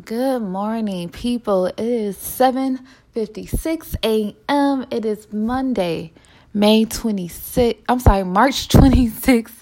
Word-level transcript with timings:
Good 0.00 0.40
morning, 0.40 1.10
people. 1.10 1.66
It 1.66 1.78
is 1.78 2.16
7:56 2.16 3.94
a.m. 4.02 4.86
It 4.90 5.04
is 5.04 5.30
Monday, 5.30 6.12
May 6.54 6.86
26. 6.86 7.78
I'm 7.90 7.98
sorry, 7.98 8.24
March 8.24 8.68
26, 8.70 9.52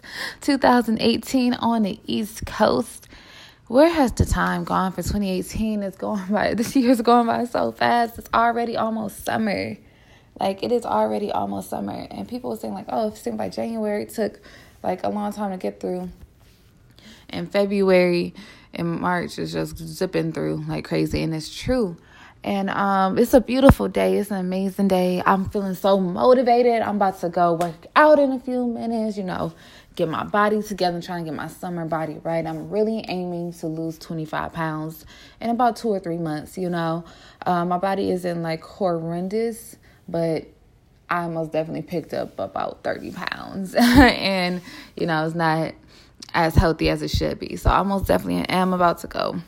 2018 0.41 1.55
on 1.55 1.83
the 1.83 1.99
East 2.07 2.47
Coast. 2.47 3.09
Where 3.67 3.89
has 3.89 4.13
the 4.13 4.25
time 4.25 4.63
gone 4.63 4.93
for 4.93 5.03
2018? 5.03 5.83
It's 5.83 5.97
going 5.97 6.25
by 6.31 6.55
this 6.55 6.77
year's 6.77 7.01
going 7.01 7.27
by 7.27 7.47
so 7.47 7.73
fast. 7.73 8.17
It's 8.17 8.31
already 8.33 8.77
almost 8.77 9.25
summer. 9.25 9.77
Like 10.39 10.63
it 10.63 10.71
is 10.71 10.87
already 10.87 11.33
almost 11.33 11.71
summer. 11.71 12.07
And 12.09 12.29
people 12.29 12.51
were 12.51 12.57
saying 12.57 12.75
like, 12.75 12.87
"Oh, 12.89 13.09
it 13.09 13.17
seems 13.17 13.37
like 13.37 13.51
January 13.51 14.07
took 14.07 14.39
like 14.85 15.03
a 15.03 15.09
long 15.09 15.33
time 15.33 15.51
to 15.51 15.57
get 15.57 15.81
through." 15.81 16.09
And 17.29 17.51
February 17.51 18.33
and 18.75 19.01
March 19.01 19.39
is 19.39 19.53
just 19.53 19.79
zipping 19.79 20.33
through 20.33 20.65
like 20.69 20.85
crazy, 20.85 21.23
and 21.23 21.35
it's 21.35 21.55
true. 21.55 21.97
And 22.43 22.71
um, 22.71 23.19
it's 23.19 23.35
a 23.35 23.41
beautiful 23.41 23.89
day. 23.89 24.17
It's 24.17 24.31
an 24.31 24.39
amazing 24.39 24.89
day. 24.89 25.23
I'm 25.27 25.51
feeling 25.51 25.75
so 25.75 26.01
motivated. 26.01 26.81
I'm 26.81 26.97
about 26.97 27.21
to 27.21 27.29
go 27.29 27.53
work 27.55 27.87
out 27.95 28.19
in 28.19 28.33
a 28.33 28.39
few 28.39 28.67
minutes. 28.67 29.19
You 29.19 29.25
know, 29.25 29.53
get 29.95 30.09
my 30.09 30.25
body 30.25 30.63
together. 30.63 31.03
Trying 31.03 31.25
to 31.25 31.31
get 31.31 31.37
my 31.37 31.49
summer 31.49 31.85
body 31.85 32.19
right. 32.23 32.47
I'm 32.47 32.71
really 32.71 33.05
aiming 33.09 33.53
to 33.55 33.67
lose 33.67 33.99
25 33.99 34.53
pounds 34.55 35.05
in 35.41 35.51
about 35.51 35.77
two 35.77 35.89
or 35.89 36.01
three 36.01 36.19
months. 36.19 36.57
You 36.57 36.71
know, 36.71 37.05
uh, 37.45 37.65
my 37.67 37.79
body 37.79 38.11
isn't 38.11 38.43
like 38.43 38.63
horrendous, 38.63 39.77
but 40.09 40.47
I 41.11 41.27
most 41.27 41.53
definitely 41.53 41.83
picked 41.83 42.15
up 42.15 42.39
about 42.39 42.85
30 42.85 43.11
pounds, 43.11 43.75
and 43.79 44.63
you 44.97 45.07
know, 45.07 45.27
it's 45.27 45.35
not 45.35 45.75
as 46.35 46.55
healthy 46.55 46.89
as 46.89 47.03
it 47.03 47.11
should 47.11 47.39
be. 47.39 47.57
So 47.57 47.71
I 47.71 47.83
most 47.83 48.07
definitely 48.07 48.49
am 48.49 48.73
about 48.73 48.99
to 48.99 49.07
go 49.07 49.41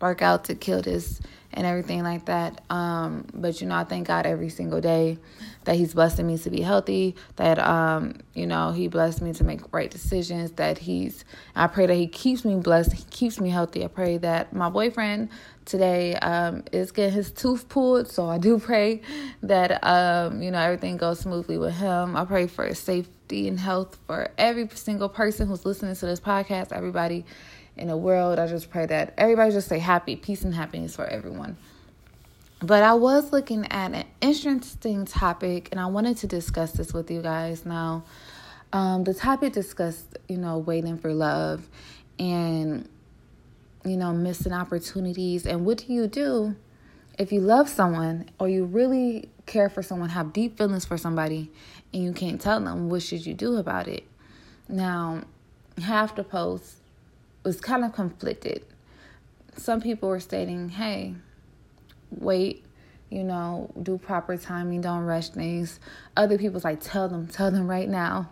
work 0.00 0.22
out 0.22 0.44
to 0.44 0.54
kill 0.54 0.82
this 0.82 1.20
and 1.52 1.66
everything 1.66 2.02
like 2.02 2.26
that. 2.26 2.62
Um, 2.70 3.26
but 3.32 3.60
you 3.60 3.66
know, 3.66 3.76
I 3.76 3.84
thank 3.84 4.06
God 4.06 4.26
every 4.26 4.48
single 4.48 4.80
day 4.80 5.18
that 5.64 5.76
He's 5.76 5.94
blessing 5.94 6.26
me 6.26 6.38
to 6.38 6.50
be 6.50 6.60
healthy. 6.60 7.16
That 7.36 7.58
um, 7.58 8.14
you 8.34 8.46
know, 8.46 8.72
He 8.72 8.88
blessed 8.88 9.22
me 9.22 9.32
to 9.34 9.44
make 9.44 9.60
right 9.72 9.90
decisions. 9.90 10.52
That 10.52 10.78
He's, 10.78 11.24
I 11.56 11.66
pray 11.66 11.86
that 11.86 11.94
He 11.94 12.06
keeps 12.06 12.44
me 12.44 12.56
blessed. 12.56 12.92
He 12.92 13.04
keeps 13.10 13.40
me 13.40 13.50
healthy. 13.50 13.84
I 13.84 13.88
pray 13.88 14.18
that 14.18 14.52
my 14.52 14.68
boyfriend 14.68 15.30
today 15.68 16.14
um, 16.16 16.64
is 16.72 16.90
getting 16.92 17.12
his 17.12 17.30
tooth 17.30 17.68
pulled. 17.68 18.08
So 18.08 18.28
I 18.28 18.38
do 18.38 18.58
pray 18.58 19.02
that 19.42 19.84
um, 19.84 20.42
you 20.42 20.50
know 20.50 20.58
everything 20.58 20.96
goes 20.96 21.20
smoothly 21.20 21.58
with 21.58 21.74
him. 21.74 22.16
I 22.16 22.24
pray 22.24 22.46
for 22.46 22.74
safety 22.74 23.46
and 23.46 23.60
health 23.60 23.98
for 24.06 24.30
every 24.38 24.68
single 24.74 25.08
person 25.08 25.46
who's 25.46 25.64
listening 25.64 25.94
to 25.94 26.06
this 26.06 26.20
podcast. 26.20 26.72
Everybody 26.72 27.24
in 27.78 27.88
the 27.88 27.96
world. 27.96 28.38
I 28.38 28.46
just 28.46 28.70
pray 28.70 28.86
that 28.86 29.14
everybody 29.16 29.52
just 29.52 29.68
say 29.68 29.78
happy, 29.78 30.16
peace, 30.16 30.42
and 30.42 30.54
happiness 30.54 30.96
for 30.96 31.06
everyone. 31.06 31.56
But 32.60 32.82
I 32.82 32.94
was 32.94 33.32
looking 33.32 33.66
at 33.70 33.92
an 33.92 34.04
interesting 34.20 35.04
topic, 35.04 35.68
and 35.70 35.80
I 35.80 35.86
wanted 35.86 36.16
to 36.18 36.26
discuss 36.26 36.72
this 36.72 36.92
with 36.92 37.10
you 37.10 37.22
guys. 37.22 37.64
Now, 37.64 38.04
um, 38.72 39.04
the 39.04 39.14
topic 39.14 39.52
discussed, 39.52 40.18
you 40.28 40.36
know, 40.36 40.58
waiting 40.58 40.98
for 40.98 41.12
love 41.12 41.68
and, 42.18 42.88
you 43.84 43.96
know, 43.96 44.12
missing 44.12 44.52
opportunities. 44.52 45.46
And 45.46 45.64
what 45.64 45.78
do 45.78 45.92
you 45.92 46.08
do 46.08 46.56
if 47.16 47.32
you 47.32 47.40
love 47.40 47.68
someone 47.68 48.28
or 48.40 48.48
you 48.48 48.64
really 48.64 49.30
care 49.46 49.68
for 49.68 49.82
someone, 49.82 50.08
have 50.10 50.32
deep 50.32 50.58
feelings 50.58 50.84
for 50.84 50.98
somebody, 50.98 51.52
and 51.94 52.02
you 52.02 52.12
can't 52.12 52.40
tell 52.40 52.60
them? 52.60 52.88
What 52.90 53.02
should 53.02 53.24
you 53.24 53.34
do 53.34 53.56
about 53.56 53.86
it? 53.86 54.04
Now, 54.68 55.22
half 55.80 56.16
the 56.16 56.24
post 56.24 56.74
was 57.44 57.60
kind 57.60 57.84
of 57.84 57.92
conflicted. 57.92 58.64
Some 59.56 59.80
people 59.80 60.08
were 60.08 60.20
stating, 60.20 60.68
hey, 60.68 61.14
wait, 62.10 62.64
you 63.10 63.24
know, 63.24 63.70
do 63.82 63.98
proper 63.98 64.36
timing, 64.36 64.80
don't 64.80 65.04
rush 65.04 65.30
things. 65.30 65.80
Other 66.16 66.38
people's 66.38 66.64
like, 66.64 66.80
tell 66.80 67.08
them, 67.08 67.26
tell 67.26 67.50
them 67.50 67.66
right 67.66 67.88
now. 67.88 68.28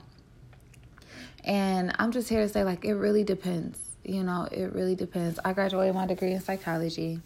And 1.44 1.94
I'm 1.98 2.10
just 2.10 2.28
here 2.28 2.40
to 2.40 2.48
say, 2.48 2.64
like, 2.64 2.84
it 2.84 2.94
really 2.94 3.24
depends. 3.24 3.78
You 4.04 4.22
know, 4.22 4.48
it 4.50 4.72
really 4.72 4.94
depends. 4.94 5.38
I 5.44 5.52
graduated 5.52 5.94
my 5.94 6.06
degree 6.06 6.32
in 6.32 6.40
psychology, 6.40 7.20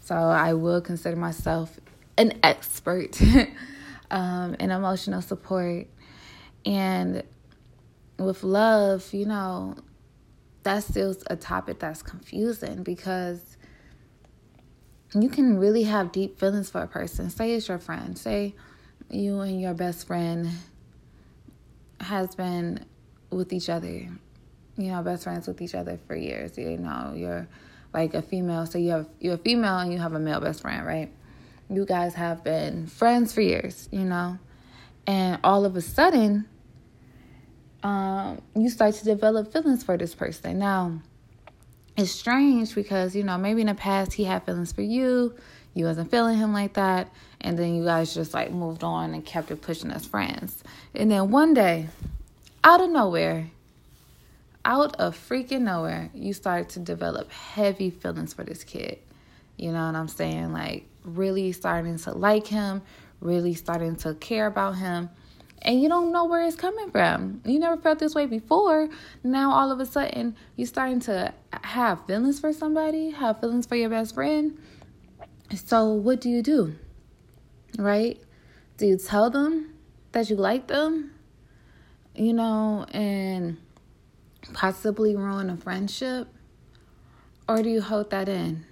so 0.00 0.14
I 0.14 0.54
will 0.54 0.80
consider 0.80 1.16
myself 1.16 1.78
an 2.16 2.38
expert 2.42 3.18
um, 4.10 4.54
in 4.54 4.70
emotional 4.70 5.22
support. 5.22 5.86
And 6.64 7.22
with 8.18 8.42
love, 8.42 9.12
you 9.12 9.26
know, 9.26 9.76
that's 10.64 10.86
still 10.88 11.14
a 11.28 11.36
topic 11.36 11.78
that's 11.78 12.02
confusing 12.02 12.82
because 12.82 13.56
you 15.14 15.28
can 15.28 15.58
really 15.58 15.84
have 15.84 16.10
deep 16.10 16.40
feelings 16.40 16.70
for 16.70 16.82
a 16.82 16.88
person. 16.88 17.30
Say 17.30 17.52
it's 17.52 17.68
your 17.68 17.78
friend. 17.78 18.18
Say 18.18 18.54
you 19.10 19.40
and 19.40 19.60
your 19.60 19.74
best 19.74 20.06
friend 20.06 20.50
has 22.00 22.34
been 22.34 22.84
with 23.30 23.52
each 23.52 23.68
other. 23.68 24.08
You 24.76 24.88
know, 24.88 25.02
best 25.02 25.24
friends 25.24 25.46
with 25.46 25.62
each 25.62 25.74
other 25.74 26.00
for 26.08 26.16
years. 26.16 26.58
You 26.58 26.78
know, 26.78 27.12
you're 27.14 27.46
like 27.92 28.14
a 28.14 28.22
female. 28.22 28.66
So 28.66 28.78
you 28.78 28.90
have 28.90 29.08
you're 29.20 29.34
a 29.34 29.38
female 29.38 29.78
and 29.78 29.92
you 29.92 29.98
have 29.98 30.14
a 30.14 30.18
male 30.18 30.40
best 30.40 30.62
friend, 30.62 30.84
right? 30.84 31.12
You 31.70 31.86
guys 31.86 32.14
have 32.14 32.42
been 32.42 32.86
friends 32.88 33.32
for 33.32 33.40
years, 33.40 33.88
you 33.92 34.04
know, 34.04 34.38
and 35.06 35.38
all 35.44 35.64
of 35.64 35.76
a 35.76 35.80
sudden 35.80 36.46
um, 37.84 38.40
you 38.56 38.70
start 38.70 38.94
to 38.94 39.04
develop 39.04 39.52
feelings 39.52 39.84
for 39.84 39.96
this 39.96 40.14
person. 40.14 40.58
Now, 40.58 41.00
it's 41.96 42.10
strange 42.10 42.74
because, 42.74 43.14
you 43.14 43.22
know, 43.22 43.36
maybe 43.36 43.60
in 43.60 43.66
the 43.68 43.74
past 43.74 44.14
he 44.14 44.24
had 44.24 44.42
feelings 44.44 44.72
for 44.72 44.82
you, 44.82 45.34
you 45.74 45.84
wasn't 45.84 46.10
feeling 46.10 46.38
him 46.38 46.52
like 46.52 46.72
that, 46.74 47.10
and 47.40 47.58
then 47.58 47.74
you 47.74 47.84
guys 47.84 48.14
just 48.14 48.32
like 48.32 48.50
moved 48.50 48.82
on 48.82 49.12
and 49.12 49.24
kept 49.24 49.50
it 49.50 49.60
pushing 49.60 49.90
as 49.90 50.06
friends. 50.06 50.64
And 50.94 51.10
then 51.10 51.30
one 51.30 51.52
day, 51.52 51.88
out 52.64 52.80
of 52.80 52.90
nowhere, 52.90 53.50
out 54.64 54.96
of 54.96 55.16
freaking 55.16 55.62
nowhere, 55.62 56.10
you 56.14 56.32
start 56.32 56.70
to 56.70 56.80
develop 56.80 57.30
heavy 57.30 57.90
feelings 57.90 58.32
for 58.32 58.44
this 58.44 58.64
kid. 58.64 58.98
You 59.58 59.72
know 59.72 59.86
what 59.86 59.94
I'm 59.94 60.08
saying? 60.08 60.52
Like, 60.52 60.86
really 61.04 61.52
starting 61.52 61.98
to 61.98 62.12
like 62.12 62.46
him, 62.46 62.80
really 63.20 63.52
starting 63.52 63.96
to 63.96 64.14
care 64.14 64.46
about 64.46 64.76
him 64.76 65.10
and 65.62 65.82
you 65.82 65.88
don't 65.88 66.12
know 66.12 66.24
where 66.24 66.42
it's 66.42 66.56
coming 66.56 66.90
from. 66.90 67.40
You 67.44 67.58
never 67.58 67.76
felt 67.80 67.98
this 67.98 68.14
way 68.14 68.26
before. 68.26 68.88
Now 69.22 69.52
all 69.52 69.72
of 69.72 69.80
a 69.80 69.86
sudden 69.86 70.36
you're 70.56 70.66
starting 70.66 71.00
to 71.00 71.32
have 71.62 72.06
feelings 72.06 72.40
for 72.40 72.52
somebody, 72.52 73.10
have 73.10 73.40
feelings 73.40 73.66
for 73.66 73.76
your 73.76 73.90
best 73.90 74.14
friend. 74.14 74.58
So 75.54 75.92
what 75.92 76.20
do 76.20 76.28
you 76.28 76.42
do? 76.42 76.74
Right? 77.78 78.20
Do 78.76 78.86
you 78.86 78.98
tell 78.98 79.30
them 79.30 79.74
that 80.12 80.28
you 80.30 80.36
like 80.36 80.66
them? 80.66 81.12
You 82.14 82.32
know, 82.32 82.86
and 82.92 83.56
possibly 84.52 85.16
ruin 85.16 85.50
a 85.50 85.56
friendship? 85.56 86.28
Or 87.48 87.62
do 87.62 87.68
you 87.68 87.80
hold 87.80 88.10
that 88.10 88.28
in? 88.28 88.64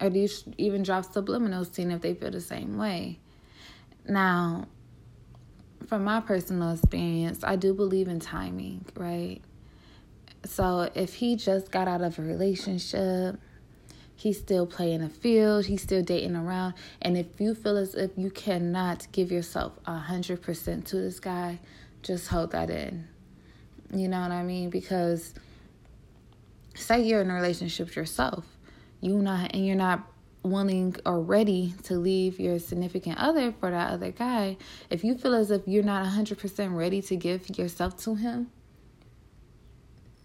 Or 0.00 0.10
do 0.10 0.18
you 0.18 0.28
even 0.58 0.82
drop 0.82 1.04
subliminals 1.06 1.74
seeing 1.74 1.90
if 1.90 2.00
they 2.00 2.14
feel 2.14 2.30
the 2.30 2.40
same 2.40 2.76
way? 2.78 3.18
Now, 4.08 4.68
from 5.86 6.04
my 6.04 6.20
personal 6.20 6.72
experience, 6.72 7.42
I 7.42 7.56
do 7.56 7.74
believe 7.74 8.08
in 8.08 8.20
timing, 8.20 8.84
right? 8.94 9.40
So 10.44 10.90
if 10.94 11.14
he 11.14 11.36
just 11.36 11.70
got 11.70 11.88
out 11.88 12.00
of 12.00 12.18
a 12.18 12.22
relationship, 12.22 13.38
he's 14.16 14.38
still 14.38 14.66
playing 14.66 15.02
a 15.02 15.08
field, 15.08 15.66
he's 15.66 15.82
still 15.82 16.02
dating 16.02 16.36
around, 16.36 16.74
and 17.02 17.16
if 17.16 17.26
you 17.38 17.54
feel 17.54 17.76
as 17.76 17.94
if 17.94 18.10
you 18.16 18.30
cannot 18.30 19.06
give 19.12 19.32
yourself 19.32 19.72
a 19.86 19.96
hundred 19.96 20.42
percent 20.42 20.86
to 20.86 20.96
this 20.96 21.20
guy, 21.20 21.58
just 22.02 22.28
hold 22.28 22.52
that 22.52 22.70
in. 22.70 23.06
You 23.92 24.08
know 24.08 24.20
what 24.20 24.30
I 24.30 24.42
mean? 24.42 24.70
Because 24.70 25.34
say 26.74 27.02
you're 27.02 27.20
in 27.20 27.30
a 27.30 27.34
relationship 27.34 27.94
yourself, 27.94 28.44
you 29.00 29.18
not 29.18 29.54
and 29.54 29.66
you're 29.66 29.76
not 29.76 30.09
willing 30.42 30.96
or 31.04 31.20
ready 31.20 31.74
to 31.84 31.94
leave 31.94 32.40
your 32.40 32.58
significant 32.58 33.18
other 33.18 33.52
for 33.52 33.70
that 33.70 33.92
other 33.92 34.10
guy, 34.10 34.56
if 34.88 35.04
you 35.04 35.16
feel 35.16 35.34
as 35.34 35.50
if 35.50 35.62
you're 35.66 35.82
not 35.82 36.06
100% 36.06 36.74
ready 36.74 37.02
to 37.02 37.16
give 37.16 37.58
yourself 37.58 37.96
to 38.04 38.14
him, 38.14 38.50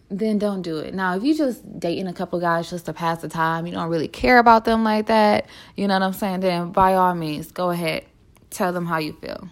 then 0.10 0.38
don't 0.38 0.62
do 0.62 0.78
it. 0.78 0.94
Now, 0.94 1.16
if 1.16 1.24
you 1.24 1.36
just 1.36 1.80
dating 1.80 2.08
a 2.08 2.14
couple 2.14 2.40
guys 2.40 2.70
just 2.70 2.86
to 2.86 2.94
pass 2.94 3.22
the 3.22 3.28
time, 3.28 3.66
you 3.66 3.74
don't 3.74 3.90
really 3.90 4.08
care 4.08 4.38
about 4.38 4.66
them 4.66 4.84
like 4.84 5.08
that, 5.08 5.48
you 5.76 5.88
know 5.88 5.96
what 5.96 6.04
I'm 6.04 6.14
saying? 6.14 6.42
Then 6.42 6.72
by 6.72 6.94
all 6.94 7.16
means, 7.16 7.52
go 7.52 7.72
ahead. 7.72 8.06
Tell 8.50 8.72
them 8.72 8.86
how 8.86 9.00
you 9.00 9.14
feel. 9.14 9.50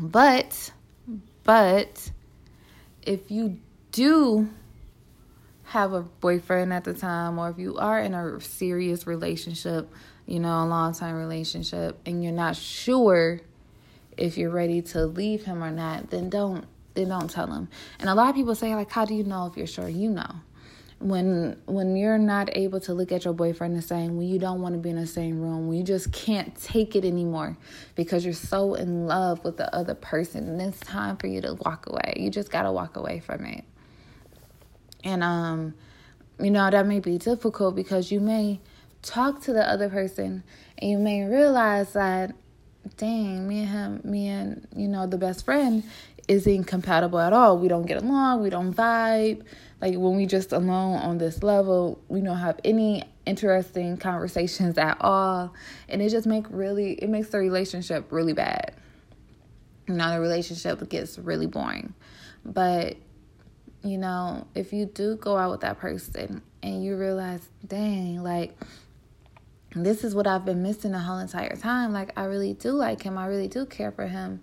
But 0.00 0.72
but 1.44 2.10
if 3.02 3.30
you 3.30 3.58
do 3.92 4.48
have 5.70 5.92
a 5.92 6.02
boyfriend 6.02 6.72
at 6.72 6.82
the 6.82 6.92
time 6.92 7.38
or 7.38 7.48
if 7.50 7.58
you 7.58 7.76
are 7.78 8.00
in 8.00 8.12
a 8.12 8.40
serious 8.40 9.06
relationship, 9.06 9.88
you 10.26 10.40
know, 10.40 10.64
a 10.64 10.66
long 10.66 10.92
time 10.92 11.14
relationship 11.14 11.96
and 12.04 12.24
you're 12.24 12.32
not 12.32 12.56
sure 12.56 13.40
if 14.16 14.36
you're 14.36 14.50
ready 14.50 14.82
to 14.82 15.06
leave 15.06 15.44
him 15.44 15.62
or 15.62 15.70
not, 15.70 16.10
then 16.10 16.28
don't 16.28 16.66
then 16.94 17.08
don't 17.08 17.30
tell 17.30 17.46
him. 17.46 17.68
And 18.00 18.10
a 18.10 18.14
lot 18.14 18.30
of 18.30 18.34
people 18.34 18.56
say 18.56 18.74
like 18.74 18.90
how 18.90 19.04
do 19.04 19.14
you 19.14 19.22
know 19.22 19.46
if 19.46 19.56
you're 19.56 19.68
sure? 19.68 19.88
You 19.88 20.10
know. 20.10 20.34
when 20.98 21.56
when 21.66 21.96
you're 21.96 22.18
not 22.18 22.54
able 22.56 22.78
to 22.78 22.92
look 22.92 23.10
at 23.10 23.24
your 23.24 23.32
boyfriend 23.32 23.74
the 23.76 23.82
same 23.82 24.18
when 24.18 24.28
you 24.28 24.38
don't 24.38 24.60
want 24.60 24.74
to 24.74 24.78
be 24.78 24.90
in 24.90 24.96
the 24.96 25.06
same 25.06 25.40
room 25.40 25.66
when 25.66 25.78
you 25.78 25.84
just 25.84 26.12
can't 26.12 26.54
take 26.56 26.94
it 26.94 27.04
anymore 27.06 27.56
because 27.94 28.22
you're 28.22 28.34
so 28.34 28.74
in 28.74 29.06
love 29.06 29.42
with 29.42 29.56
the 29.56 29.74
other 29.74 29.94
person 29.94 30.46
and 30.46 30.60
it's 30.60 30.78
time 30.80 31.16
for 31.16 31.26
you 31.26 31.40
to 31.40 31.54
walk 31.64 31.86
away 31.86 32.12
you 32.16 32.28
just 32.28 32.50
got 32.50 32.64
to 32.64 32.72
walk 32.72 32.96
away 32.96 33.18
from 33.18 33.46
it 33.46 33.64
and 35.04 35.22
um 35.22 35.74
you 36.38 36.50
know 36.50 36.70
that 36.70 36.86
may 36.86 37.00
be 37.00 37.18
difficult 37.18 37.74
because 37.74 38.10
you 38.10 38.20
may 38.20 38.60
talk 39.02 39.40
to 39.42 39.52
the 39.52 39.68
other 39.68 39.88
person 39.88 40.42
and 40.78 40.90
you 40.90 40.98
may 40.98 41.22
realize 41.24 41.92
that 41.92 42.34
dang 42.96 43.46
me 43.46 43.60
and 43.60 43.68
him 43.68 44.00
me 44.04 44.28
and 44.28 44.66
you 44.74 44.88
know 44.88 45.06
the 45.06 45.18
best 45.18 45.44
friend 45.44 45.84
is 46.28 46.46
incompatible 46.46 47.18
at 47.18 47.32
all 47.32 47.58
we 47.58 47.68
don't 47.68 47.86
get 47.86 48.02
along 48.02 48.42
we 48.42 48.50
don't 48.50 48.72
vibe 48.72 49.44
like 49.80 49.94
when 49.94 50.16
we 50.16 50.26
just 50.26 50.52
alone 50.52 50.96
on 50.96 51.18
this 51.18 51.42
level, 51.42 52.02
we 52.08 52.20
don't 52.20 52.36
have 52.36 52.60
any 52.64 53.02
interesting 53.24 53.96
conversations 53.96 54.76
at 54.76 54.98
all. 55.00 55.54
And 55.88 56.02
it 56.02 56.10
just 56.10 56.26
make 56.26 56.44
really 56.50 56.92
it 56.92 57.08
makes 57.08 57.28
the 57.28 57.38
relationship 57.38 58.12
really 58.12 58.34
bad. 58.34 58.74
Now 59.88 60.12
the 60.12 60.20
relationship 60.20 60.86
gets 60.88 61.18
really 61.18 61.46
boring. 61.46 61.94
But 62.44 62.96
you 63.82 63.98
know, 63.98 64.46
if 64.54 64.72
you 64.72 64.86
do 64.86 65.16
go 65.16 65.36
out 65.36 65.50
with 65.50 65.60
that 65.60 65.78
person 65.78 66.42
and 66.62 66.84
you 66.84 66.96
realize, 66.96 67.48
dang, 67.66 68.22
like 68.22 68.56
this 69.74 70.04
is 70.04 70.14
what 70.14 70.26
I've 70.26 70.44
been 70.44 70.62
missing 70.62 70.92
the 70.92 70.98
whole 70.98 71.18
entire 71.18 71.56
time. 71.56 71.92
Like 71.92 72.12
I 72.16 72.24
really 72.24 72.54
do 72.54 72.72
like 72.72 73.02
him. 73.02 73.16
I 73.16 73.26
really 73.26 73.48
do 73.48 73.66
care 73.66 73.92
for 73.92 74.06
him. 74.06 74.42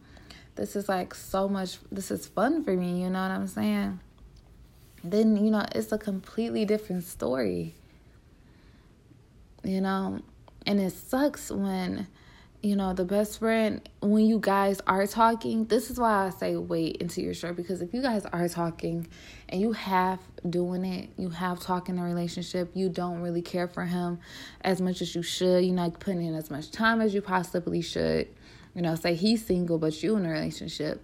This 0.55 0.75
is 0.75 0.89
like 0.89 1.13
so 1.13 1.47
much 1.47 1.77
this 1.91 2.09
is 2.09 2.27
fun 2.27 2.63
for 2.63 2.73
me, 2.73 3.03
you 3.03 3.09
know 3.09 3.21
what 3.21 3.31
I'm 3.31 3.47
saying? 3.47 3.99
then 5.03 5.37
you 5.37 5.51
know 5.51 5.65
it's 5.73 5.91
a 5.91 5.97
completely 5.97 6.65
different 6.65 7.03
story 7.03 7.75
you 9.63 9.81
know 9.81 10.19
and 10.65 10.79
it 10.79 10.91
sucks 10.91 11.49
when 11.51 12.07
you 12.61 12.75
know 12.75 12.93
the 12.93 13.05
best 13.05 13.39
friend 13.39 13.87
when 14.01 14.25
you 14.25 14.39
guys 14.39 14.81
are 14.87 15.05
talking 15.05 15.65
this 15.65 15.91
is 15.91 15.99
why 15.99 16.25
i 16.25 16.29
say 16.29 16.55
wait 16.55 17.01
until 17.01 17.23
you're 17.23 17.33
sure 17.33 17.53
because 17.53 17.81
if 17.81 17.93
you 17.93 18.01
guys 18.01 18.25
are 18.25 18.49
talking 18.49 19.07
and 19.49 19.61
you 19.61 19.71
have 19.73 20.19
doing 20.49 20.83
it 20.83 21.09
you 21.17 21.29
have 21.29 21.59
talking 21.59 21.95
in 21.95 22.01
a 22.01 22.05
relationship 22.05 22.69
you 22.73 22.89
don't 22.89 23.21
really 23.21 23.41
care 23.41 23.67
for 23.67 23.85
him 23.85 24.19
as 24.61 24.81
much 24.81 25.01
as 25.01 25.13
you 25.13 25.21
should 25.21 25.63
you're 25.63 25.75
not 25.75 25.99
putting 25.99 26.23
in 26.23 26.33
as 26.33 26.49
much 26.49 26.71
time 26.71 26.99
as 26.99 27.13
you 27.13 27.21
possibly 27.21 27.81
should 27.81 28.27
you 28.73 28.81
know 28.81 28.95
say 28.95 29.13
he's 29.13 29.45
single 29.45 29.77
but 29.77 30.01
you 30.01 30.15
in 30.15 30.25
a 30.25 30.29
relationship 30.29 31.03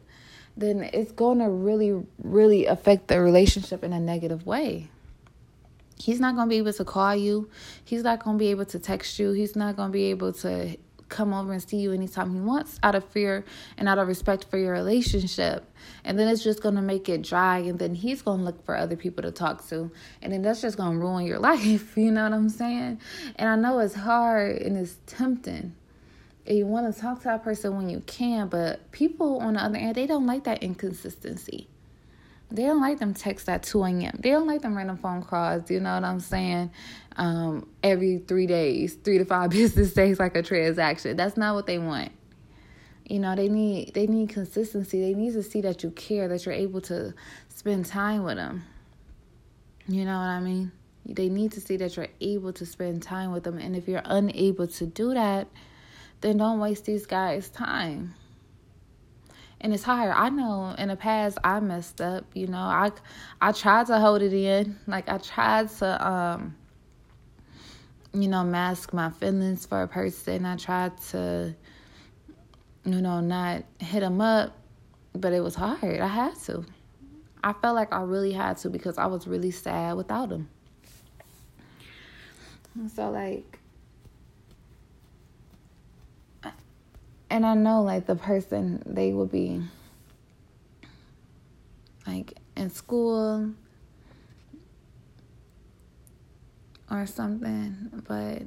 then 0.56 0.89
it's 0.94 1.11
going 1.11 1.39
to 1.39 1.49
really, 1.49 2.06
really 2.21 2.65
affect 2.65 3.07
the 3.07 3.19
relationship 3.19 3.83
in 3.83 3.94
a 3.94 3.99
negative 3.99 4.45
way. 4.45 4.89
He's 5.97 6.19
not 6.19 6.35
going 6.35 6.47
to 6.47 6.49
be 6.49 6.57
able 6.57 6.73
to 6.73 6.85
call 6.85 7.15
you. 7.15 7.49
He's 7.83 8.03
not 8.03 8.23
going 8.23 8.38
to 8.38 8.39
be 8.39 8.49
able 8.49 8.65
to 8.65 8.79
text 8.79 9.17
you. 9.19 9.31
He's 9.31 9.56
not 9.56 9.75
going 9.75 9.89
to 9.89 9.94
be 9.94 10.06
able 10.06 10.33
to 10.33 10.77
come 11.13 11.33
over 11.33 11.54
and 11.54 11.62
see 11.62 11.77
you 11.77 11.94
anytime 11.94 12.33
he 12.33 12.39
wants 12.39 12.80
out 12.83 12.95
of 12.95 13.06
fear 13.06 13.45
and 13.77 13.88
out 13.88 13.98
of 13.98 14.07
respect 14.07 14.45
for 14.50 14.57
your 14.57 14.74
relationship. 14.74 15.69
And 16.04 16.18
then 16.18 16.27
it's 16.27 16.44
just 16.44 16.62
going 16.62 16.75
to 16.75 16.81
make 16.81 17.07
it 17.07 17.21
dry. 17.21 17.60
And 17.60 17.80
then 17.80 17.95
he's 17.95 18.21
going 18.21 18.39
to 18.39 18.45
look 18.45 18.65
for 18.65 18.75
other 18.75 18.95
people 18.95 19.21
to 19.24 19.31
talk 19.31 19.68
to. 19.69 19.92
And 20.21 20.33
then 20.33 20.42
that's 20.42 20.62
just 20.62 20.77
going 20.77 20.94
to 20.94 20.98
ruin 20.98 21.25
your 21.25 21.39
life. 21.51 21.95
You 21.98 22.12
know 22.12 22.24
what 22.24 22.33
I'm 22.33 22.50
saying? 22.50 23.00
And 23.36 23.50
I 23.50 23.56
know 23.56 23.80
it's 23.80 23.95
hard 23.95 24.57
and 24.57 24.77
it's 24.77 24.98
tempting 25.06 25.75
and 26.45 26.57
you 26.57 26.65
want 26.65 26.94
to 26.94 27.00
talk 27.00 27.19
to 27.19 27.24
that 27.25 27.44
person 27.44 27.75
when 27.75 27.89
you 27.89 28.01
can, 28.06 28.50
but 28.50 28.92
people 28.92 29.39
on 29.39 29.54
the 29.54 29.63
other 29.63 29.77
end, 29.77 29.95
they 29.95 30.07
don't 30.07 30.25
like 30.25 30.44
that 30.44 30.62
inconsistency. 30.62 31.69
They 32.53 32.65
don't 32.65 32.81
like 32.81 33.00
them 33.00 33.15
texts 33.15 33.50
at 33.50 33.63
2 33.63 33.83
a.m. 33.83 34.19
They 34.19 34.29
don't 34.29 34.45
like 34.45 34.61
them 34.61 34.77
random 34.77 34.97
phone 34.97 35.23
calls, 35.23 35.71
you 35.71 35.79
know 35.79 35.95
what 35.95 36.03
I'm 36.03 36.19
saying? 36.19 36.69
Um, 37.17 37.67
every 37.81 38.19
three 38.19 38.45
days, 38.45 38.94
three 38.94 39.17
to 39.17 39.25
five 39.25 39.50
business 39.50 39.94
days, 39.94 40.19
like 40.19 40.35
a 40.35 40.44
transaction. 40.44 41.17
That's 41.17 41.35
not 41.35 41.55
what 41.55 41.65
they 41.65 41.79
want. 41.79 42.11
You 43.05 43.19
know, 43.19 43.35
they 43.35 43.50
need 43.50 43.95
they 43.95 44.05
need 44.05 44.29
consistency. 44.29 45.01
They 45.01 45.13
need 45.13 45.33
to 45.33 45.44
see 45.44 45.61
that 45.61 45.83
you 45.83 45.89
care, 45.91 46.27
that 46.27 46.45
you're 46.45 46.53
able 46.53 46.79
to 46.81 47.13
spend 47.50 47.88
time 47.88 48.23
with 48.23 48.38
them. 48.38 48.63
You 49.88 50.06
know 50.06 50.17
what 50.17 50.27
I 50.27 50.39
mean? 50.39 50.71
They 51.06 51.29
need 51.29 51.51
to 51.53 51.61
see 51.61 51.75
that 51.77 51.97
you're 51.97 52.07
able 52.21 52.53
to 52.53 52.65
spend 52.67 53.01
time 53.01 53.31
with 53.31 53.44
them. 53.44 53.57
And 53.57 53.75
if 53.75 53.88
you're 53.88 54.03
unable 54.06 54.67
to 54.67 54.85
do 54.85 55.13
that, 55.15 55.47
then 56.21 56.38
don't 56.38 56.59
waste 56.59 56.85
these 56.85 57.06
guys' 57.06 57.49
time. 57.49 58.13
And 59.63 59.74
it's 59.74 59.83
hard. 59.83 60.13
I 60.15 60.30
know 60.30 60.75
in 60.77 60.89
the 60.89 60.98
past 60.98 61.38
I 61.44 61.60
messed 61.62 62.01
up, 62.01 62.25
you 62.33 62.48
know. 62.48 62.57
I 62.57 62.92
I 63.42 63.54
tried 63.54 63.88
to 63.88 63.98
hold 63.98 64.21
it 64.21 64.33
in. 64.33 64.77
Like 64.88 65.10
I 65.10 65.18
tried 65.18 65.69
to 65.77 66.07
um 66.07 66.56
you 68.13 68.27
know, 68.27 68.44
mask 68.44 68.94
my 68.94 69.10
feelings 69.10 69.65
for 69.65 69.81
a 69.81 69.88
person. 69.88 70.45
I 70.45 70.57
tried 70.57 71.00
to 71.12 71.56
you 72.86 73.01
know, 73.01 73.21
not 73.21 73.63
hit 73.80 74.01
them 74.01 74.19
up, 74.19 74.56
but 75.13 75.31
it 75.31 75.42
was 75.42 75.56
hard. 75.56 76.00
I 76.01 76.07
had 76.07 76.36
to. 76.42 76.66
I 77.44 77.54
felt 77.54 77.75
like 77.75 77.94
I 77.94 78.01
really 78.01 78.33
had 78.33 78.57
to 78.57 78.69
because 78.69 78.98
I 78.98 79.06
was 79.06 79.27
really 79.27 79.51
sad 79.51 79.95
without 79.95 80.30
him. 80.30 80.50
So 82.94 83.09
like 83.12 83.59
and 87.33 87.47
I 87.47 87.56
know 87.56 87.81
like 87.81 88.06
the 88.06 88.15
person 88.15 88.83
they 88.85 89.12
would 89.12 89.31
be 89.31 89.59
like 92.06 92.38
in 92.56 92.69
school 92.69 93.50
or 96.91 97.07
something, 97.07 98.03
but 98.07 98.44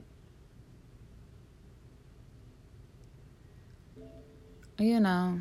you 4.79 5.01
know, 5.01 5.41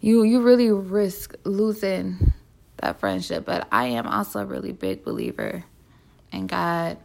you 0.00 0.22
you 0.22 0.40
really 0.40 0.70
risk 0.70 1.34
losing 1.44 2.32
that 2.78 2.98
friendship. 3.00 3.44
But 3.44 3.68
I 3.70 3.88
am 3.88 4.06
also 4.06 4.40
a 4.40 4.46
really 4.46 4.72
big 4.72 5.04
believer 5.04 5.62
in 6.32 6.46
God, 6.46 6.96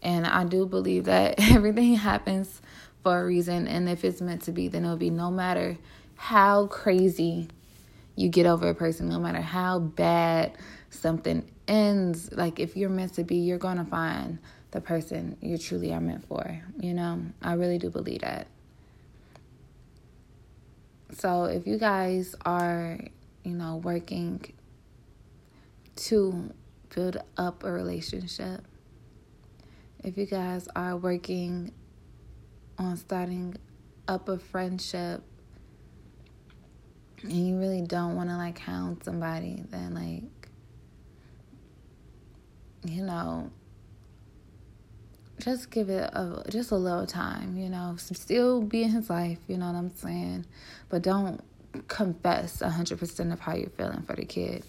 and 0.00 0.26
I 0.26 0.44
do 0.44 0.64
believe 0.64 1.04
that 1.04 1.34
everything 1.38 1.96
happens 1.96 2.62
for 3.04 3.20
a 3.20 3.24
reason. 3.24 3.68
And 3.68 3.88
if 3.88 4.04
it's 4.04 4.20
meant 4.20 4.42
to 4.42 4.52
be, 4.52 4.66
then 4.66 4.84
it'll 4.84 4.96
be 4.96 5.10
no 5.10 5.30
matter 5.30 5.78
how 6.16 6.66
crazy 6.66 7.48
you 8.16 8.28
get 8.28 8.46
over 8.46 8.68
a 8.68 8.74
person, 8.74 9.08
no 9.08 9.20
matter 9.20 9.40
how 9.40 9.78
bad 9.78 10.56
something 10.90 11.48
ends. 11.68 12.32
Like 12.32 12.58
if 12.58 12.76
you're 12.76 12.90
meant 12.90 13.14
to 13.14 13.24
be, 13.24 13.36
you're 13.36 13.58
going 13.58 13.76
to 13.76 13.84
find 13.84 14.38
the 14.70 14.80
person 14.80 15.36
you 15.40 15.58
truly 15.58 15.92
are 15.92 16.00
meant 16.00 16.26
for. 16.26 16.62
You 16.80 16.94
know, 16.94 17.22
I 17.42 17.52
really 17.52 17.78
do 17.78 17.90
believe 17.90 18.22
that. 18.22 18.48
So 21.12 21.44
if 21.44 21.66
you 21.66 21.78
guys 21.78 22.34
are, 22.44 22.98
you 23.44 23.52
know, 23.52 23.76
working 23.76 24.44
to 25.96 26.52
build 26.92 27.18
up 27.36 27.62
a 27.62 27.70
relationship, 27.70 28.64
if 30.02 30.16
you 30.16 30.26
guys 30.26 30.68
are 30.74 30.96
working 30.96 31.72
on 32.78 32.96
starting 32.96 33.56
up 34.08 34.28
a 34.28 34.38
friendship 34.38 35.22
and 37.22 37.32
you 37.32 37.58
really 37.58 37.80
don't 37.80 38.16
want 38.16 38.28
to 38.28 38.36
like 38.36 38.58
hound 38.58 39.02
somebody, 39.02 39.64
then 39.70 39.94
like, 39.94 40.48
you 42.84 43.02
know, 43.02 43.50
just 45.38 45.70
give 45.70 45.88
it 45.88 46.10
a 46.12 46.44
just 46.50 46.70
a 46.70 46.76
little 46.76 47.06
time, 47.06 47.56
you 47.56 47.68
know. 47.68 47.96
Still 47.98 48.62
be 48.62 48.82
in 48.82 48.90
his 48.90 49.10
life, 49.10 49.38
you 49.48 49.56
know 49.56 49.66
what 49.66 49.74
I'm 49.74 49.94
saying, 49.94 50.46
but 50.88 51.02
don't 51.02 51.40
confess 51.88 52.60
a 52.60 52.70
hundred 52.70 52.98
percent 52.98 53.32
of 53.32 53.40
how 53.40 53.54
you're 53.54 53.70
feeling 53.70 54.02
for 54.02 54.14
the 54.14 54.24
kid 54.24 54.64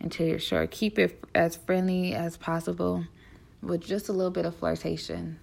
until 0.00 0.26
you're 0.26 0.38
sure. 0.38 0.66
Keep 0.66 0.98
it 0.98 1.22
as 1.34 1.56
friendly 1.56 2.14
as 2.14 2.36
possible, 2.36 3.04
with 3.62 3.82
just 3.82 4.08
a 4.08 4.12
little 4.12 4.32
bit 4.32 4.44
of 4.46 4.56
flirtation. 4.56 5.38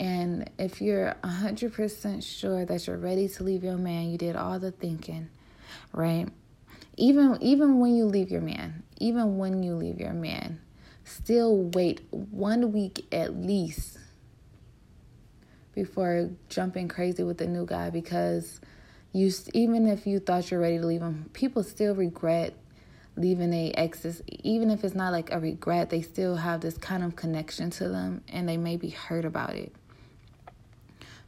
And 0.00 0.50
if 0.58 0.80
you're 0.80 1.14
100% 1.22 2.22
sure 2.22 2.64
that 2.64 2.86
you're 2.86 2.96
ready 2.96 3.28
to 3.28 3.44
leave 3.44 3.62
your 3.62 3.76
man, 3.76 4.10
you 4.10 4.18
did 4.18 4.36
all 4.36 4.58
the 4.58 4.70
thinking, 4.72 5.28
right? 5.92 6.28
Even 6.96 7.38
even 7.40 7.78
when 7.78 7.96
you 7.96 8.04
leave 8.04 8.30
your 8.30 8.40
man, 8.40 8.82
even 8.98 9.36
when 9.36 9.62
you 9.62 9.74
leave 9.74 9.98
your 9.98 10.12
man, 10.12 10.60
still 11.04 11.70
wait 11.74 12.00
1 12.10 12.72
week 12.72 13.04
at 13.12 13.36
least 13.36 13.98
before 15.74 16.30
jumping 16.48 16.88
crazy 16.88 17.24
with 17.24 17.38
the 17.38 17.46
new 17.46 17.66
guy 17.66 17.90
because 17.90 18.60
you 19.12 19.30
even 19.52 19.88
if 19.88 20.06
you 20.06 20.20
thought 20.20 20.50
you're 20.50 20.60
ready 20.60 20.78
to 20.78 20.86
leave 20.86 21.02
him, 21.02 21.28
people 21.32 21.62
still 21.62 21.94
regret 21.94 22.54
leaving 23.16 23.52
a 23.52 23.70
exes 23.72 24.22
even 24.42 24.70
if 24.70 24.82
it's 24.82 24.94
not 24.94 25.12
like 25.12 25.32
a 25.32 25.38
regret 25.38 25.90
they 25.90 26.02
still 26.02 26.36
have 26.36 26.60
this 26.60 26.76
kind 26.78 27.04
of 27.04 27.14
connection 27.14 27.70
to 27.70 27.88
them 27.88 28.22
and 28.28 28.48
they 28.48 28.56
may 28.56 28.76
be 28.76 28.90
hurt 28.90 29.24
about 29.24 29.54
it 29.54 29.72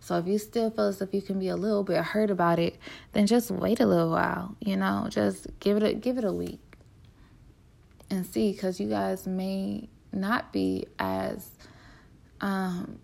so 0.06 0.16
if 0.18 0.28
you 0.28 0.38
still 0.38 0.70
feel 0.70 0.84
as 0.84 1.02
if 1.02 1.12
you 1.12 1.20
can 1.20 1.40
be 1.40 1.48
a 1.48 1.56
little 1.56 1.82
bit 1.82 2.00
hurt 2.00 2.30
about 2.30 2.60
it, 2.60 2.78
then 3.12 3.26
just 3.26 3.50
wait 3.50 3.80
a 3.80 3.86
little 3.86 4.10
while, 4.10 4.54
you 4.60 4.76
know, 4.76 5.08
just 5.10 5.48
give 5.58 5.76
it 5.78 5.82
a 5.82 5.94
give 5.94 6.16
it 6.16 6.22
a 6.24 6.32
week. 6.32 6.60
and 8.08 8.24
see 8.24 8.52
because 8.52 8.78
you 8.78 8.88
guys 8.88 9.26
may 9.26 9.88
not 10.12 10.52
be 10.52 10.86
as 11.00 11.50
um, 12.40 13.00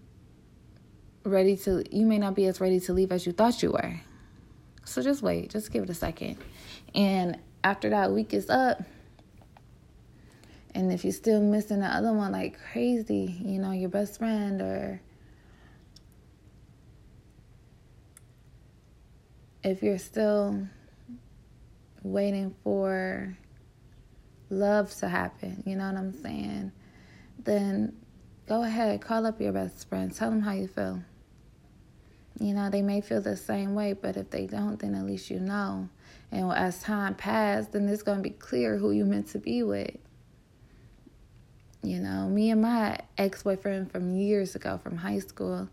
ready 1.25 1.57
to, 1.57 1.83
you 1.91 2.07
may 2.07 2.19
not 2.19 2.37
be 2.37 2.47
as 2.47 2.61
ready 2.61 2.79
to 2.79 2.93
leave 2.93 3.11
as 3.11 3.27
you 3.27 3.33
thought 3.33 3.61
you 3.65 3.73
were. 3.73 4.01
So 4.85 5.03
just 5.03 5.23
wait, 5.23 5.51
just 5.51 5.73
give 5.73 5.83
it 5.83 5.91
a 5.91 5.95
second. 5.95 6.37
And 6.95 7.37
after 7.65 7.91
that 7.91 8.13
week 8.13 8.33
is 8.33 8.49
up, 8.49 8.81
and 10.73 10.93
if 10.93 11.05
you're 11.05 11.13
still 11.13 11.41
missing 11.41 11.81
the 11.81 11.87
other 11.87 12.13
one 12.13 12.31
like 12.31 12.59
crazy, 12.73 13.37
you 13.45 13.59
know, 13.59 13.73
your 13.73 13.91
best 13.91 14.19
friend 14.19 14.63
or 14.63 15.01
if 19.65 19.83
you're 19.83 19.99
still 19.99 20.67
waiting 22.03 22.55
for 22.65 23.37
love 24.51 24.95
to 24.97 25.09
happen, 25.09 25.63
you 25.67 25.77
know 25.77 25.87
what 25.87 25.97
I'm 25.97 26.13
saying? 26.23 26.73
Then 27.39 27.97
go 28.47 28.63
ahead, 28.63 29.01
call 29.01 29.27
up 29.27 29.41
your 29.41 29.53
best 29.53 29.89
friend, 29.89 30.15
tell 30.15 30.31
them 30.31 30.43
how 30.43 30.53
you 30.53 30.69
feel. 30.69 31.03
You 32.41 32.55
know, 32.55 32.71
they 32.71 32.83
may 32.83 33.01
feel 33.01 33.21
the 33.21 33.37
same 33.37 33.75
way, 33.75 33.93
but 33.93 34.17
if 34.17 34.31
they 34.31 34.47
don't, 34.47 34.79
then 34.79 34.95
at 34.95 35.05
least 35.05 35.31
you 35.31 35.39
know. 35.39 35.89
And 36.33 36.51
as 36.53 36.83
time 36.83 37.15
passes, 37.15 37.69
then 37.69 37.89
it's 37.89 38.03
going 38.03 38.19
to 38.19 38.23
be 38.23 38.31
clear 38.31 38.79
who 38.79 38.91
you 38.91 39.05
meant 39.05 39.29
to 39.29 39.39
be 39.39 39.63
with. 39.63 39.97
You 41.83 42.01
know, 42.01 42.29
me 42.29 42.51
and 42.51 42.63
my 42.63 42.99
ex 43.19 43.43
boyfriend 43.43 43.93
from 43.93 44.15
years 44.15 44.55
ago, 44.55 44.81
from 44.83 44.97
high 44.97 45.19
school, 45.19 45.69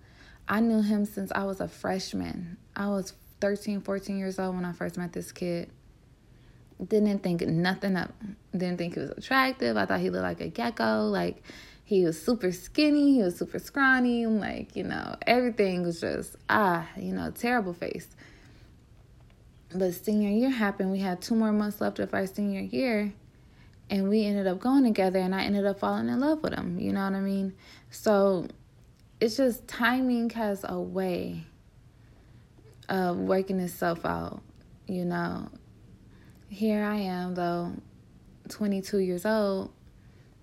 I 0.47 0.59
knew 0.59 0.81
him 0.81 1.05
since 1.05 1.31
I 1.31 1.43
was 1.43 1.61
a 1.61 1.67
freshman. 1.67 2.57
I 2.75 2.87
was 2.87 3.13
13, 3.41 3.81
14 3.81 4.17
years 4.17 4.39
old 4.39 4.55
when 4.55 4.65
I 4.65 4.73
first 4.73 4.97
met 4.97 5.13
this 5.13 5.31
kid. 5.31 5.69
Didn't 6.85 7.19
think 7.19 7.41
nothing 7.41 7.97
of 7.97 8.11
Didn't 8.51 8.77
think 8.77 8.93
he 8.93 9.01
was 9.01 9.11
attractive. 9.11 9.75
I 9.75 9.85
thought 9.85 9.99
he 9.99 10.09
looked 10.09 10.23
like 10.23 10.41
a 10.41 10.47
gecko. 10.47 11.07
Like, 11.07 11.43
he 11.83 12.05
was 12.05 12.21
super 12.21 12.51
skinny. 12.51 13.15
He 13.15 13.23
was 13.23 13.37
super 13.37 13.59
scrawny. 13.59 14.25
Like, 14.25 14.75
you 14.75 14.83
know, 14.83 15.15
everything 15.27 15.83
was 15.83 15.99
just, 15.99 16.35
ah, 16.49 16.87
you 16.95 17.13
know, 17.13 17.31
terrible 17.31 17.73
face. 17.73 18.07
But 19.73 19.93
senior 19.93 20.29
year 20.29 20.49
happened. 20.49 20.91
We 20.91 20.99
had 20.99 21.21
two 21.21 21.35
more 21.35 21.51
months 21.51 21.81
left 21.81 21.99
of 21.99 22.13
our 22.13 22.27
senior 22.27 22.61
year 22.61 23.13
and 23.89 24.09
we 24.09 24.25
ended 24.25 24.47
up 24.47 24.59
going 24.59 24.83
together 24.83 25.19
and 25.19 25.33
I 25.33 25.43
ended 25.43 25.65
up 25.65 25.79
falling 25.79 26.09
in 26.09 26.19
love 26.19 26.43
with 26.43 26.53
him. 26.53 26.79
You 26.79 26.93
know 26.93 27.03
what 27.03 27.13
I 27.13 27.21
mean? 27.21 27.53
So 27.89 28.47
it's 29.19 29.37
just 29.37 29.67
timing 29.67 30.29
has 30.31 30.63
a 30.67 30.79
way 30.79 31.45
of 32.89 33.17
working 33.17 33.59
itself 33.59 34.05
out, 34.05 34.41
you 34.87 35.05
know. 35.05 35.49
Here 36.49 36.83
I 36.83 36.95
am 36.95 37.35
though, 37.35 37.73
22 38.49 38.97
years 38.97 39.25
old, 39.25 39.71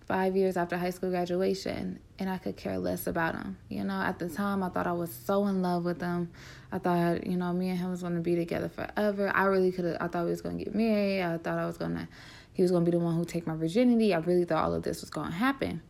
5 0.06 0.36
years 0.36 0.56
after 0.56 0.78
high 0.78 0.90
school 0.90 1.10
graduation, 1.10 1.98
and 2.18 2.30
I 2.30 2.38
could 2.38 2.56
care 2.56 2.78
less 2.78 3.08
about 3.08 3.34
him. 3.34 3.58
You 3.68 3.82
know, 3.84 4.00
at 4.00 4.20
the 4.20 4.28
time 4.28 4.62
I 4.62 4.68
thought 4.68 4.86
I 4.86 4.92
was 4.92 5.12
so 5.12 5.46
in 5.48 5.62
love 5.62 5.84
with 5.84 6.00
him. 6.00 6.30
I 6.70 6.78
thought, 6.78 7.26
you 7.26 7.36
know, 7.36 7.52
me 7.52 7.70
and 7.70 7.78
him 7.78 7.90
was 7.90 8.02
going 8.02 8.14
to 8.14 8.20
be 8.20 8.36
together 8.36 8.68
forever. 8.68 9.32
I 9.34 9.44
really 9.44 9.72
could 9.72 9.84
have 9.84 9.96
I 10.00 10.06
thought 10.06 10.24
we 10.24 10.30
was 10.30 10.42
going 10.42 10.58
to 10.58 10.64
get 10.64 10.74
married. 10.74 11.22
I 11.22 11.38
thought 11.38 11.58
I 11.58 11.66
was 11.66 11.76
going 11.76 11.96
to 11.96 12.08
he 12.52 12.62
was 12.62 12.70
going 12.70 12.84
to 12.86 12.90
be 12.90 12.96
the 12.96 13.02
one 13.02 13.14
who 13.16 13.24
take 13.24 13.46
my 13.46 13.54
virginity. 13.54 14.14
I 14.14 14.18
really 14.18 14.44
thought 14.44 14.64
all 14.64 14.72
of 14.72 14.82
this 14.82 15.02
was 15.02 15.10
going 15.10 15.30
to 15.30 15.36
happen. 15.36 15.82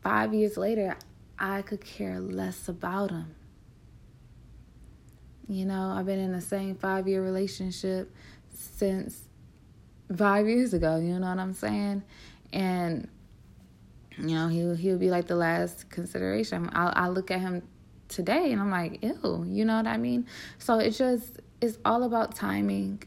Five 0.00 0.32
years 0.32 0.56
later, 0.56 0.96
I 1.38 1.62
could 1.62 1.84
care 1.84 2.20
less 2.20 2.68
about 2.68 3.10
him. 3.10 3.34
You 5.48 5.66
know, 5.66 5.94
I've 5.96 6.06
been 6.06 6.18
in 6.18 6.32
the 6.32 6.40
same 6.40 6.74
five 6.76 7.08
year 7.08 7.22
relationship 7.22 8.14
since 8.54 9.22
five 10.16 10.48
years 10.48 10.74
ago. 10.74 10.96
You 10.96 11.18
know 11.18 11.28
what 11.28 11.38
I'm 11.38 11.54
saying? 11.54 12.02
And 12.52 13.08
you 14.18 14.34
know, 14.34 14.48
he 14.48 14.74
he'll 14.76 14.98
be 14.98 15.10
like 15.10 15.26
the 15.26 15.36
last 15.36 15.90
consideration. 15.90 16.70
I 16.72 16.92
I 16.94 17.08
look 17.08 17.30
at 17.30 17.40
him 17.40 17.62
today 18.08 18.52
and 18.52 18.60
I'm 18.60 18.70
like, 18.70 19.02
ew. 19.02 19.44
You 19.48 19.64
know 19.64 19.76
what 19.76 19.86
I 19.86 19.96
mean? 19.96 20.26
So 20.58 20.78
it 20.78 20.90
just 20.90 21.40
it's 21.60 21.78
all 21.84 22.02
about 22.02 22.34
timing. 22.34 23.02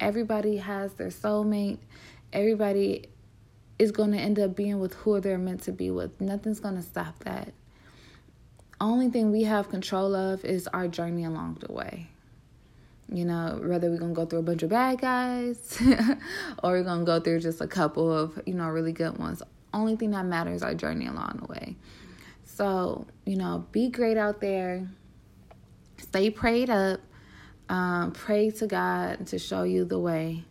Everybody 0.00 0.58
has 0.58 0.94
their 0.94 1.08
soulmate 1.08 1.78
everybody 2.32 3.08
is 3.78 3.92
going 3.92 4.12
to 4.12 4.18
end 4.18 4.38
up 4.38 4.56
being 4.56 4.80
with 4.80 4.94
who 4.94 5.20
they're 5.20 5.38
meant 5.38 5.62
to 5.62 5.72
be 5.72 5.90
with. 5.90 6.20
Nothing's 6.20 6.60
going 6.60 6.76
to 6.76 6.82
stop 6.82 7.18
that. 7.24 7.52
Only 8.80 9.10
thing 9.10 9.32
we 9.32 9.42
have 9.42 9.68
control 9.68 10.14
of 10.14 10.44
is 10.44 10.68
our 10.68 10.86
journey 10.86 11.24
along 11.24 11.58
the 11.66 11.72
way. 11.72 12.08
You 13.10 13.24
know, 13.24 13.60
whether 13.62 13.90
we're 13.90 13.98
to 13.98 14.08
go 14.08 14.26
through 14.26 14.40
a 14.40 14.42
bunch 14.42 14.62
of 14.62 14.70
bad 14.70 15.00
guys 15.00 15.80
or 16.62 16.72
we're 16.72 16.84
to 16.84 17.04
go 17.04 17.20
through 17.20 17.40
just 17.40 17.60
a 17.60 17.66
couple 17.66 18.12
of, 18.12 18.40
you 18.46 18.54
know, 18.54 18.68
really 18.68 18.92
good 18.92 19.18
ones. 19.18 19.42
Only 19.72 19.96
thing 19.96 20.10
that 20.10 20.26
matters 20.26 20.56
is 20.56 20.62
our 20.62 20.74
journey 20.74 21.06
along 21.06 21.40
the 21.42 21.46
way. 21.46 21.76
So, 22.44 23.06
you 23.24 23.36
know, 23.36 23.66
be 23.72 23.88
great 23.88 24.16
out 24.16 24.40
there. 24.40 24.88
Stay 25.96 26.30
prayed 26.30 26.70
up. 26.70 27.00
Um, 27.68 28.12
pray 28.12 28.50
to 28.50 28.66
God 28.66 29.26
to 29.28 29.38
show 29.38 29.62
you 29.62 29.84
the 29.84 29.98
way. 29.98 30.44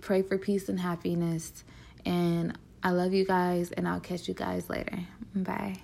Pray 0.00 0.22
for 0.22 0.38
peace 0.38 0.68
and 0.68 0.80
happiness. 0.80 1.64
And 2.04 2.56
I 2.82 2.90
love 2.90 3.12
you 3.12 3.24
guys, 3.24 3.70
and 3.72 3.88
I'll 3.88 4.00
catch 4.00 4.28
you 4.28 4.34
guys 4.34 4.70
later. 4.70 5.00
Bye. 5.34 5.80